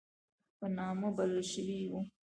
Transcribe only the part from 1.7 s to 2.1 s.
وو.